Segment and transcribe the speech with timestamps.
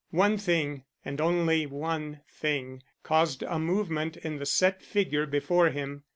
[0.09, 6.05] One thing, and only one thing, caused a movement in the set figure before him.